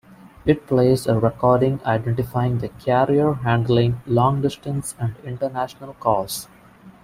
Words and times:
It 0.47 0.65
plays 0.65 1.05
a 1.05 1.19
recording 1.19 1.79
identifying 1.85 2.57
the 2.57 2.69
carrier 2.69 3.33
handling 3.33 4.01
long 4.07 4.41
distance 4.41 4.95
and 4.97 5.13
international 5.23 5.93
calls. 5.93 6.47